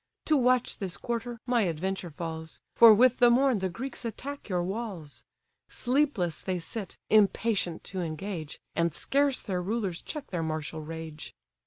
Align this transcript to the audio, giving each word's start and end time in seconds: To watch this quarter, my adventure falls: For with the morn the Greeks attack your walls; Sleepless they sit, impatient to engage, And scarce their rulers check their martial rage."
To 0.25 0.35
watch 0.35 0.79
this 0.79 0.97
quarter, 0.97 1.37
my 1.45 1.61
adventure 1.61 2.09
falls: 2.09 2.59
For 2.73 2.91
with 2.91 3.19
the 3.19 3.29
morn 3.29 3.59
the 3.59 3.69
Greeks 3.69 4.03
attack 4.03 4.49
your 4.49 4.63
walls; 4.63 5.25
Sleepless 5.69 6.41
they 6.41 6.57
sit, 6.57 6.97
impatient 7.11 7.83
to 7.93 8.01
engage, 8.01 8.59
And 8.75 8.95
scarce 8.95 9.43
their 9.43 9.61
rulers 9.61 10.01
check 10.01 10.31
their 10.31 10.41
martial 10.41 10.81
rage." 10.81 11.35